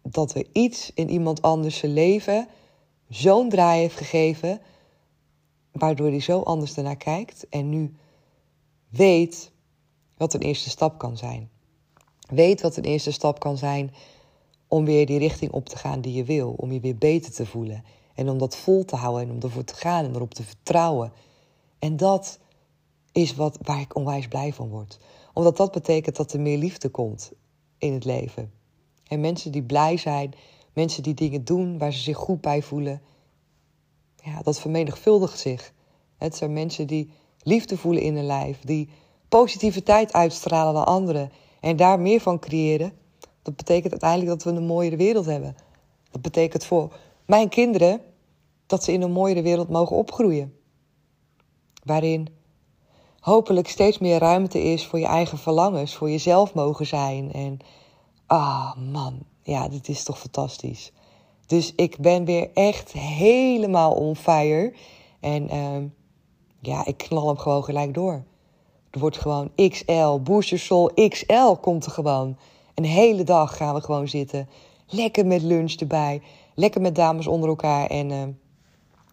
[0.03, 2.49] dat er iets in iemand anders zijn leven
[3.09, 4.61] zo'n draai heeft gegeven,
[5.73, 7.95] waardoor hij zo anders ernaar kijkt en nu
[8.89, 9.51] weet
[10.17, 11.51] wat een eerste stap kan zijn.
[12.29, 13.95] Weet wat een eerste stap kan zijn
[14.69, 17.47] om weer die richting op te gaan die je wil, om je weer beter te
[17.47, 17.85] voelen
[18.15, 21.13] en om dat vol te houden en om ervoor te gaan en erop te vertrouwen.
[21.79, 22.39] En dat
[23.13, 24.99] is wat, waar ik onwijs blij van word.
[25.35, 27.33] Omdat dat betekent dat er meer liefde komt
[27.79, 28.53] in het leven.
[29.07, 30.35] En mensen die blij zijn,
[30.73, 33.03] mensen die dingen doen waar ze zich goed bij voelen,
[34.23, 35.73] ja, dat vermenigvuldigt zich.
[36.17, 37.11] Het zijn mensen die
[37.43, 38.89] liefde voelen in hun lijf, die
[39.29, 42.93] positiviteit uitstralen naar anderen en daar meer van creëren.
[43.43, 45.57] Dat betekent uiteindelijk dat we een mooiere wereld hebben.
[46.11, 48.01] Dat betekent voor mijn kinderen
[48.67, 50.55] dat ze in een mooiere wereld mogen opgroeien.
[51.85, 52.29] Waarin
[53.25, 57.59] hopelijk steeds meer ruimte is voor je eigen verlangens, voor jezelf mogen zijn en
[58.27, 59.19] Ah, man.
[59.43, 60.93] Ja, dit is toch fantastisch.
[61.47, 64.73] Dus ik ben weer echt helemaal on fire.
[65.21, 65.85] En uh,
[66.61, 68.25] ja, ik knal hem gewoon gelijk door.
[68.91, 72.37] Er wordt gewoon XL, Booster XL komt er gewoon.
[72.75, 74.49] Een hele dag gaan we gewoon zitten.
[74.87, 76.23] Lekker met lunch erbij.
[76.55, 77.87] Lekker met dames onder elkaar.
[77.87, 78.23] En uh,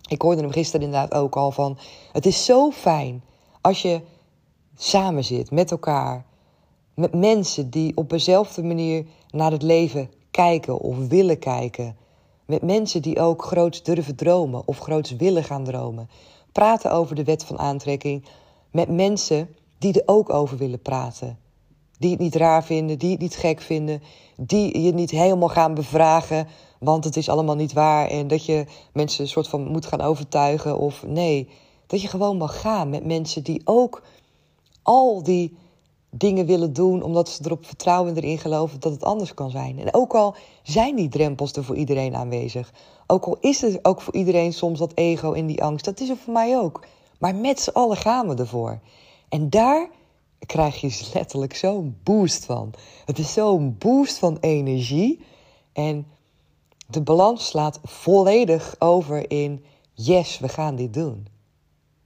[0.08, 1.78] ik hoorde hem gisteren inderdaad ook al van...
[2.12, 3.24] Het is zo fijn
[3.62, 4.02] als je
[4.76, 6.26] samen zit met elkaar
[6.94, 11.96] met mensen die op dezelfde manier naar het leven kijken of willen kijken.
[12.46, 16.10] Met mensen die ook groots durven dromen of groots willen gaan dromen.
[16.52, 18.26] Praten over de wet van aantrekking
[18.72, 21.40] met mensen die er ook over willen praten.
[21.98, 24.02] Die het niet raar vinden, die het niet gek vinden,
[24.38, 26.48] die je niet helemaal gaan bevragen,
[26.80, 28.08] want het is allemaal niet waar.
[28.08, 31.50] En dat je mensen een soort van moet gaan overtuigen of nee.
[31.92, 34.02] Dat je gewoon mag gaan met mensen die ook
[34.82, 35.58] al die
[36.10, 39.80] dingen willen doen omdat ze erop vertrouwen en erin geloven dat het anders kan zijn.
[39.80, 42.74] En ook al zijn die drempels er voor iedereen aanwezig,
[43.08, 46.10] ook al is er ook voor iedereen soms dat ego en die angst, dat is
[46.10, 46.86] er voor mij ook.
[47.20, 48.80] Maar met z'n allen gaan we ervoor.
[49.30, 49.90] En daar
[50.46, 52.74] krijg je letterlijk zo'n boost van.
[53.06, 55.20] Het is zo'n boost van energie.
[55.74, 56.08] En
[56.88, 61.31] de balans slaat volledig over in yes, we gaan dit doen.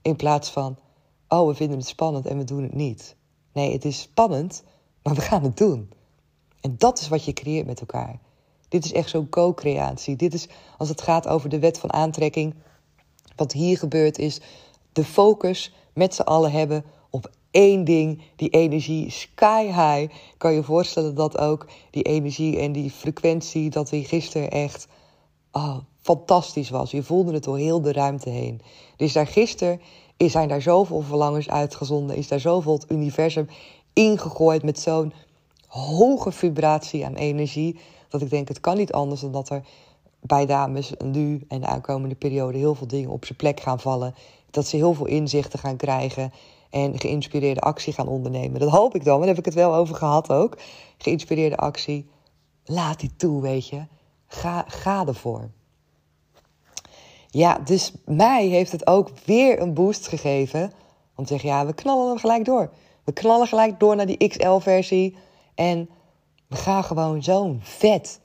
[0.06, 0.78] In plaats van,
[1.28, 3.16] oh, we vinden het spannend en we doen het niet.
[3.52, 4.62] Nee, het is spannend,
[5.02, 5.90] maar we gaan het doen.
[6.60, 8.18] En dat is wat je creëert met elkaar.
[8.68, 10.16] Dit is echt zo'n co-creatie.
[10.16, 12.54] Dit is, als het gaat over de wet van aantrekking,
[13.36, 14.40] wat hier gebeurt is
[14.92, 20.14] de focus met z'n allen hebben op één ding, die energie sky high.
[20.36, 24.88] Kan je voorstellen dat ook die energie en die frequentie, dat die gisteren echt
[25.52, 26.90] oh, fantastisch was.
[26.90, 28.60] Je voelde het door heel de ruimte heen.
[28.96, 29.80] Dus daar gisteren
[30.16, 33.48] zijn daar zoveel verlangens uitgezonden, is daar zoveel het universum
[33.92, 35.12] ingegooid met zo'n
[35.66, 37.78] hoge vibratie aan energie.
[38.08, 39.62] Dat ik denk, het kan niet anders dan dat er
[40.20, 44.14] bij dames nu en de aankomende periode heel veel dingen op zijn plek gaan vallen.
[44.50, 46.32] Dat ze heel veel inzichten gaan krijgen
[46.70, 48.60] en geïnspireerde actie gaan ondernemen.
[48.60, 50.58] Dat hoop ik dan, daar heb ik het wel over gehad ook.
[50.98, 52.08] Geïnspireerde actie.
[52.64, 53.86] Laat die toe, weet je.
[54.26, 55.50] Ga, ga ervoor.
[57.36, 60.72] Ja, dus mij heeft het ook weer een boost gegeven.
[61.16, 62.70] Om te zeggen, ja, we knallen hem gelijk door.
[63.04, 65.16] We knallen gelijk door naar die XL-versie.
[65.54, 65.88] En
[66.48, 68.20] we gaan gewoon zo'n vet,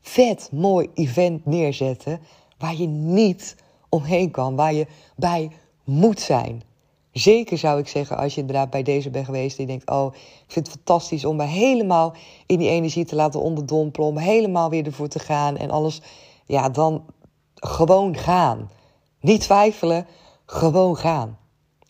[0.00, 2.20] vet mooi event neerzetten.
[2.58, 3.56] Waar je niet
[3.88, 5.50] omheen kan, waar je bij
[5.84, 6.62] moet zijn.
[7.12, 10.52] Zeker zou ik zeggen, als je inderdaad bij deze bent geweest je denkt: Oh, ik
[10.52, 12.14] vind het fantastisch om me helemaal
[12.46, 16.00] in die energie te laten onderdompelen, om helemaal weer ervoor te gaan en alles.
[16.46, 17.04] Ja, dan
[17.66, 18.70] gewoon gaan.
[19.20, 20.06] Niet twijfelen,
[20.46, 21.38] gewoon gaan.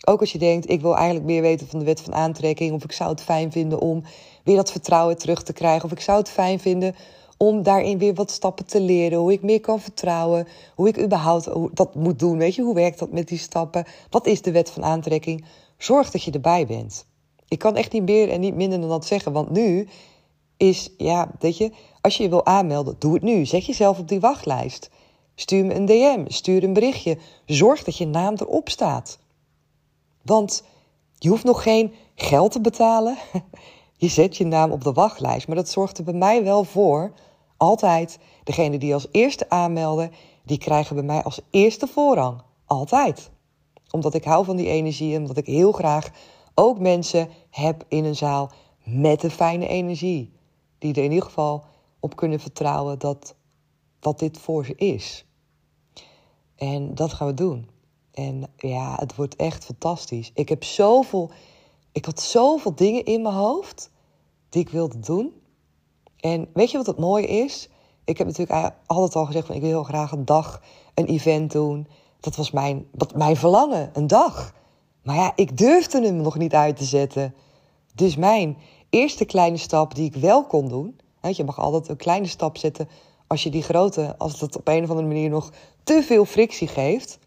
[0.07, 2.85] Ook als je denkt: Ik wil eigenlijk meer weten van de wet van aantrekking, of
[2.85, 4.03] ik zou het fijn vinden om
[4.45, 6.95] weer dat vertrouwen terug te krijgen, of ik zou het fijn vinden
[7.37, 9.19] om daarin weer wat stappen te leren.
[9.19, 10.47] Hoe ik meer kan vertrouwen.
[10.75, 12.39] Hoe ik überhaupt dat moet doen.
[12.39, 13.85] Weet je, hoe werkt dat met die stappen?
[14.11, 15.45] Wat is de wet van aantrekking?
[15.79, 17.07] Zorg dat je erbij bent.
[17.49, 19.33] Ik kan echt niet meer en niet minder dan dat zeggen.
[19.33, 19.89] Want nu
[20.57, 23.47] is, ja, weet je, als je je wil aanmelden, doe het nu.
[23.47, 24.91] Zet jezelf op die wachtlijst.
[25.35, 27.19] Stuur me een DM, stuur een berichtje.
[27.47, 29.19] Zorg dat je naam erop staat.
[30.23, 30.65] Want
[31.19, 33.17] je hoeft nog geen geld te betalen.
[33.97, 35.47] Je zet je naam op de wachtlijst.
[35.47, 37.13] Maar dat zorgt er bij mij wel voor
[37.57, 40.11] altijd, degene die als eerste aanmelden,
[40.45, 42.43] die krijgen bij mij als eerste voorrang.
[42.67, 43.31] Altijd.
[43.91, 46.11] Omdat ik hou van die energie en omdat ik heel graag
[46.55, 48.51] ook mensen heb in een zaal
[48.85, 50.33] met een fijne energie.
[50.79, 51.65] Die er in ieder geval
[52.01, 53.35] op kunnen vertrouwen dat,
[54.05, 55.27] dat dit voor ze is.
[56.57, 57.69] En dat gaan we doen.
[58.13, 60.31] En ja, het wordt echt fantastisch.
[60.35, 61.31] Ik heb zoveel,
[61.93, 63.91] ik had zoveel dingen in mijn hoofd
[64.49, 65.33] die ik wilde doen.
[66.17, 67.69] En weet je wat het mooie is?
[68.05, 70.63] Ik heb natuurlijk altijd al gezegd van ik wil heel graag een dag
[70.95, 71.87] een event doen.
[72.21, 74.55] Dat was mijn, wat, mijn verlangen, een dag.
[75.03, 77.35] Maar ja, ik durfde hem nog niet uit te zetten.
[77.95, 78.57] Dus mijn
[78.91, 80.99] eerste kleine stap die ik wel kon doen.
[81.31, 82.89] Je mag altijd een kleine stap zetten
[83.27, 85.51] als je die grote, als het op een of andere manier nog
[85.85, 87.19] te veel frictie geeft.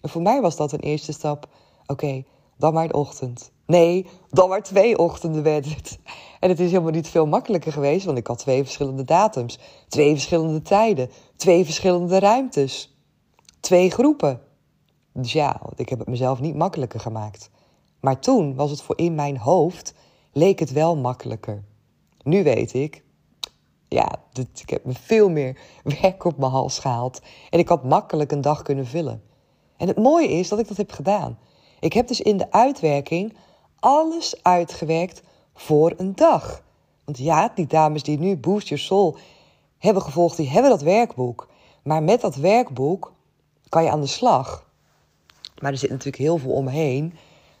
[0.00, 1.48] En voor mij was dat een eerste stap.
[1.86, 2.24] Oké,
[2.56, 3.50] dan maar de ochtend.
[3.66, 5.98] Nee, dan maar twee ochtenden werd het.
[6.40, 10.10] En het is helemaal niet veel makkelijker geweest, want ik had twee verschillende datums, twee
[10.10, 12.96] verschillende tijden, twee verschillende ruimtes,
[13.60, 14.40] twee groepen.
[15.12, 17.50] Dus ja, ik heb het mezelf niet makkelijker gemaakt.
[18.00, 19.94] Maar toen was het voor in mijn hoofd,
[20.32, 21.64] leek het wel makkelijker.
[22.22, 23.02] Nu weet ik,
[23.88, 25.58] ja, ik heb me veel meer
[26.00, 27.20] werk op mijn hals gehaald.
[27.50, 29.22] En ik had makkelijk een dag kunnen vullen.
[29.76, 31.38] En het mooie is dat ik dat heb gedaan.
[31.80, 33.36] Ik heb dus in de uitwerking
[33.78, 35.22] alles uitgewerkt
[35.54, 36.62] voor een dag.
[37.04, 39.16] Want ja, die dames die nu Boost Your Soul
[39.78, 41.48] hebben gevolgd, die hebben dat werkboek.
[41.82, 43.12] Maar met dat werkboek
[43.68, 44.66] kan je aan de slag.
[45.60, 47.14] Maar er zit natuurlijk heel veel omheen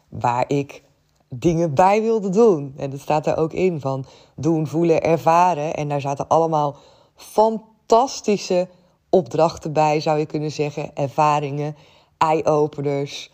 [0.08, 0.82] waar ik
[1.28, 2.74] dingen bij wilde doen.
[2.76, 4.04] En dat staat er ook in van
[4.36, 5.74] doen, voelen, ervaren.
[5.74, 6.76] En daar zaten allemaal
[7.14, 8.68] fantastische
[9.10, 10.96] opdrachten bij, zou je kunnen zeggen.
[10.96, 11.76] Ervaringen,
[12.18, 13.32] eye-openers,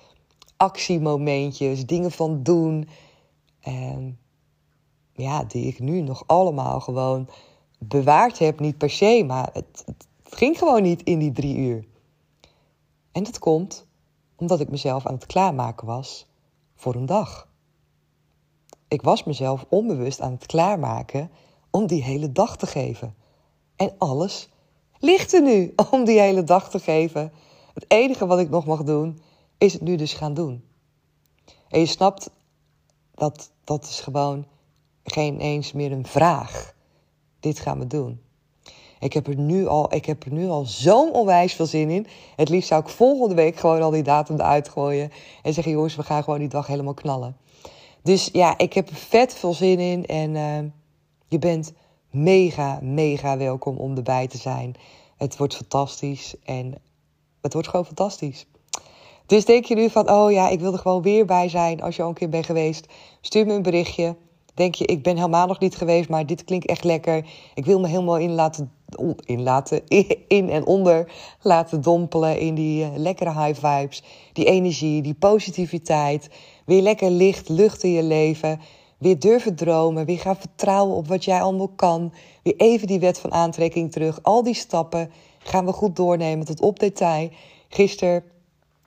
[0.56, 2.88] actiemomentjes, dingen van doen.
[3.60, 4.18] En
[5.12, 7.28] ja, die ik nu nog allemaal gewoon
[7.78, 8.60] bewaard heb.
[8.60, 11.84] Niet per se, maar het, het ging gewoon niet in die drie uur.
[13.12, 13.86] En dat komt
[14.36, 16.26] omdat ik mezelf aan het klaarmaken was
[16.74, 17.48] voor een dag.
[18.94, 21.30] Ik was mezelf onbewust aan het klaarmaken
[21.70, 23.14] om die hele dag te geven.
[23.76, 24.48] En alles
[24.98, 27.32] ligt er nu om die hele dag te geven.
[27.72, 29.20] Het enige wat ik nog mag doen,
[29.58, 30.64] is het nu dus gaan doen.
[31.68, 32.30] En je snapt
[33.14, 34.46] dat dat is gewoon
[35.04, 36.74] geen eens meer een vraag.
[37.40, 38.20] Dit gaan we doen.
[39.00, 42.06] Ik heb er nu al, ik heb er nu al zo'n onwijs veel zin in.
[42.36, 45.12] Het liefst zou ik volgende week gewoon al die datum eruit gooien.
[45.42, 47.36] En zeggen, jongens, we gaan gewoon die dag helemaal knallen.
[48.04, 50.06] Dus ja, ik heb er vet veel zin in.
[50.06, 50.70] En uh,
[51.28, 51.72] je bent
[52.10, 54.74] mega, mega welkom om erbij te zijn.
[55.16, 56.34] Het wordt fantastisch.
[56.44, 56.74] En
[57.40, 58.46] het wordt gewoon fantastisch.
[59.26, 61.96] Dus denk je nu van, oh ja, ik wil er gewoon weer bij zijn als
[61.96, 62.86] je al een keer bent geweest.
[63.20, 64.16] Stuur me een berichtje.
[64.54, 67.26] Denk je, ik ben helemaal nog niet geweest, maar dit klinkt echt lekker.
[67.54, 68.72] Ik wil me helemaal in laten,
[69.24, 69.82] in, laten,
[70.28, 71.12] in en onder
[71.42, 74.02] laten dompelen in die uh, lekkere high vibes.
[74.32, 76.28] Die energie, die positiviteit.
[76.64, 78.60] Weer lekker licht, lucht in je leven.
[78.98, 80.04] Weer durven dromen.
[80.04, 82.12] Weer gaan vertrouwen op wat jij allemaal kan.
[82.42, 84.22] Weer even die wet van aantrekking terug.
[84.22, 87.30] Al die stappen gaan we goed doornemen tot op detail.
[87.68, 88.24] Gisteren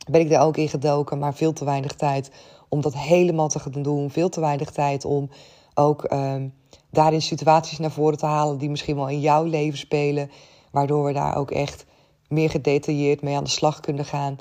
[0.10, 2.32] ben ik daar ook in gedoken, maar veel te weinig tijd
[2.70, 4.10] om dat helemaal te gaan doen.
[4.10, 5.30] Veel te weinig tijd om
[5.74, 6.54] ook um,
[6.92, 10.32] daarin situaties naar voren te halen die misschien wel in jouw leven spelen.
[10.72, 11.86] Waardoor we daar ook echt
[12.28, 14.36] meer gedetailleerd mee aan de slag kunnen gaan.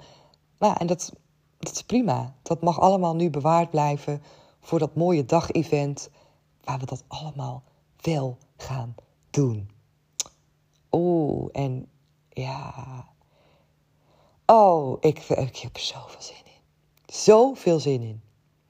[0.58, 1.12] Nou, en dat,
[1.58, 2.34] dat is prima.
[2.42, 4.22] Dat mag allemaal nu bewaard blijven
[4.60, 6.10] voor dat mooie dag-event.
[6.64, 7.62] Waar we dat allemaal
[8.00, 8.94] wel gaan
[9.30, 9.70] doen.
[10.90, 11.88] Oeh, en
[12.28, 13.06] ja.
[14.46, 17.14] Oh, ik, ik heb er zoveel zin in.
[17.14, 18.20] Zoveel zin in.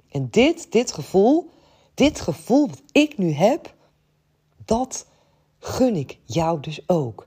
[0.09, 1.51] En dit, dit gevoel,
[1.95, 3.75] dit gevoel wat ik nu heb,
[4.65, 5.07] dat
[5.59, 7.27] gun ik jou dus ook.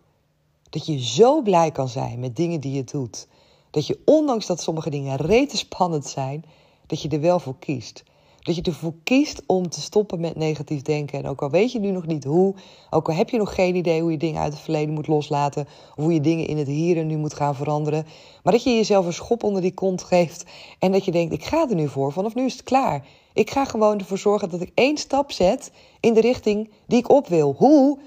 [0.70, 3.28] Dat je zo blij kan zijn met dingen die je doet.
[3.72, 6.46] Dat je ondanks dat sommige dingen rete spannend zijn,
[6.88, 8.04] dat je er wel voor kiest.
[8.40, 11.20] Dat je ervoor kiest om te stoppen met negatief denken.
[11.20, 12.56] En ook al weet je nu nog niet hoe,
[12.90, 15.68] ook al heb je nog geen idee hoe je dingen uit het verleden moet loslaten,
[15.96, 18.06] of hoe je dingen in het hier en nu moet gaan veranderen,
[18.44, 20.46] maar dat je jezelf een schop onder die kont geeft
[20.80, 23.06] en dat je denkt: ik ga er nu voor, vanaf nu is het klaar.
[23.34, 27.10] Ik ga gewoon ervoor zorgen dat ik één stap zet in de richting die ik
[27.10, 27.56] op wil.
[27.58, 28.00] Hoe?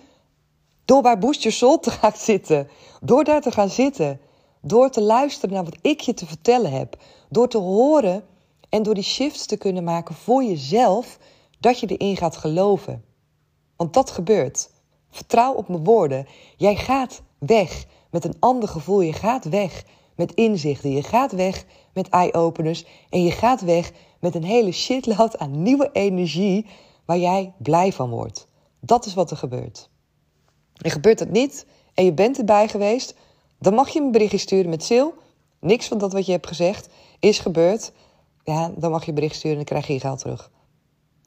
[0.85, 2.69] Door bij Boost Your Soul te gaan zitten.
[3.01, 4.21] Door daar te gaan zitten.
[4.65, 6.97] Door te luisteren naar wat ik je te vertellen heb.
[7.29, 8.25] Door te horen
[8.69, 11.19] en door die shifts te kunnen maken voor jezelf,
[11.61, 13.05] dat je erin gaat geloven.
[13.77, 14.71] Want dat gebeurt.
[15.11, 16.27] Vertrouw op mijn woorden.
[16.57, 19.01] Jij gaat weg met een ander gevoel.
[19.01, 19.85] Je gaat weg
[20.17, 20.91] met inzichten.
[20.91, 22.85] Je gaat weg met eye-openers.
[23.11, 26.67] En je gaat weg met een hele shitload aan nieuwe energie
[27.05, 28.49] waar jij blij van wordt.
[28.81, 29.91] Dat is wat er gebeurt.
[30.77, 33.15] En gebeurt dat niet en je bent erbij geweest,
[33.63, 35.09] dan mag je een berichtje sturen met Sil.
[35.61, 37.93] Niks van dat wat je hebt gezegd is gebeurd.
[38.45, 40.51] Ja, dan mag je een bericht sturen en dan krijg je je geld terug.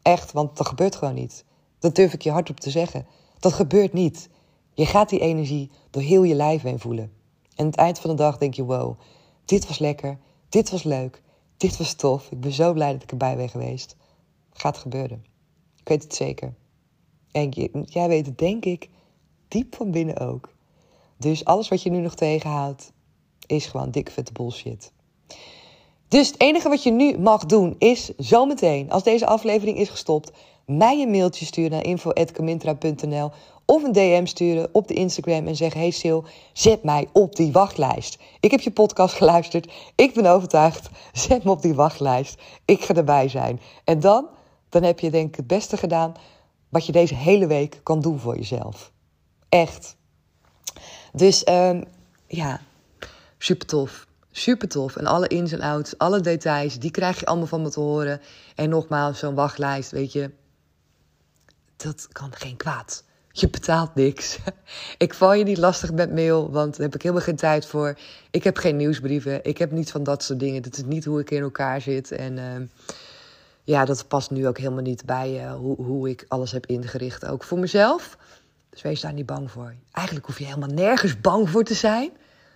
[0.02, 1.46] Echt, want dat gebeurt gewoon niet.
[1.80, 3.08] Dat durf ik je hardop te zeggen.
[3.40, 4.30] Dat gebeurt niet.
[4.74, 7.04] Je gaat die energie door heel je lijf heen voelen.
[7.04, 7.12] En
[7.56, 9.00] aan het eind van de dag denk je: wow,
[9.46, 10.18] dit was lekker,
[10.50, 11.22] dit was leuk,
[11.58, 12.32] dit was tof.
[12.32, 13.96] Ik ben zo blij dat ik erbij ben geweest.
[14.54, 15.26] Gaat gebeuren.
[15.80, 16.54] Ik weet het zeker.
[17.32, 17.50] En
[17.86, 18.90] jij weet het, denk ik,
[19.48, 20.55] diep van binnen ook.
[21.26, 22.92] Dus alles wat je nu nog tegenhoudt,
[23.46, 24.92] is gewoon dik vette bullshit.
[26.08, 30.32] Dus het enige wat je nu mag doen is zometeen, als deze aflevering is gestopt,
[30.66, 33.32] mij een mailtje sturen naar info.camintra.nl
[33.66, 36.22] of een DM sturen op de Instagram en zeggen: Hey Sil,
[36.54, 38.18] zet mij op die wachtlijst.
[38.40, 39.72] Ik heb je podcast geluisterd.
[39.96, 40.90] Ik ben overtuigd.
[41.14, 42.42] Zet me op die wachtlijst.
[42.66, 43.60] Ik ga erbij zijn.
[43.84, 44.28] En dan,
[44.70, 46.14] dan heb je denk ik het beste gedaan
[46.70, 48.92] wat je deze hele week kan doen voor jezelf.
[49.50, 49.98] Echt.
[51.16, 51.84] Dus um,
[52.28, 52.62] ja,
[53.38, 54.08] super tof.
[54.32, 54.96] Super tof.
[54.96, 58.22] En alle ins en outs, alle details, die krijg je allemaal van me te horen.
[58.56, 60.32] En nogmaals, zo'n wachtlijst, weet je,
[61.76, 63.04] dat kan geen kwaad.
[63.32, 64.38] Je betaalt niks.
[64.98, 67.98] Ik val je niet lastig met mail, want daar heb ik helemaal geen tijd voor.
[68.32, 69.44] Ik heb geen nieuwsbrieven.
[69.44, 70.62] Ik heb niet van dat soort dingen.
[70.62, 72.12] Dat is niet hoe ik in elkaar zit.
[72.12, 72.68] En uh,
[73.64, 77.26] ja, dat past nu ook helemaal niet bij uh, hoe, hoe ik alles heb ingericht.
[77.26, 78.18] Ook voor mezelf.
[78.76, 79.76] Dus wees daar niet bang voor.
[79.92, 82.12] Eigenlijk hoef je helemaal nergens bang voor te zijn.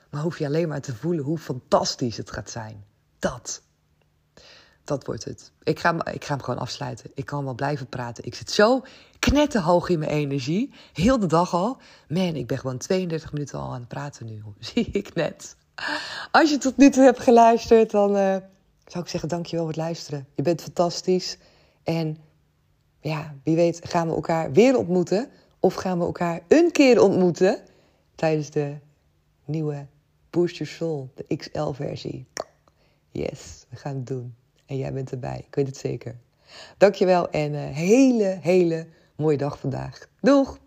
[0.09, 2.85] Maar hoef je alleen maar te voelen hoe fantastisch het gaat zijn.
[3.19, 3.61] Dat.
[4.83, 5.51] Dat wordt het.
[5.63, 7.11] Ik ga, ik ga hem gewoon afsluiten.
[7.13, 8.23] Ik kan wel blijven praten.
[8.23, 8.81] Ik zit zo
[9.19, 10.73] knetterhoog in mijn energie.
[10.93, 11.77] Heel de dag al.
[12.07, 14.43] Man, ik ben gewoon 32 minuten al aan het praten nu.
[14.59, 15.55] Zie ik net.
[16.31, 18.35] Als je tot nu toe hebt geluisterd, dan uh,
[18.85, 20.27] zou ik zeggen dankjewel voor het luisteren.
[20.35, 21.37] Je bent fantastisch.
[21.83, 22.17] En
[22.99, 25.29] ja, wie weet gaan we elkaar weer ontmoeten.
[25.59, 27.59] Of gaan we elkaar een keer ontmoeten
[28.15, 28.75] tijdens de
[29.45, 29.85] nieuwe
[30.29, 32.25] Boost Your Soul, de XL-versie.
[33.11, 34.35] Yes, we gaan het doen.
[34.65, 36.15] En jij bent erbij, ik weet het zeker.
[36.77, 40.07] Dankjewel en een hele, hele mooie dag vandaag.
[40.21, 40.59] Doeg!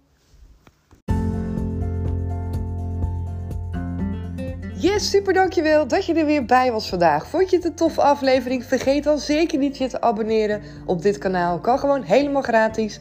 [4.83, 7.27] Yes, super dankjewel dat je er weer bij was vandaag.
[7.27, 8.65] Vond je het een toffe aflevering?
[8.65, 11.59] Vergeet dan zeker niet je te abonneren op dit kanaal.
[11.59, 13.01] Kan gewoon helemaal gratis.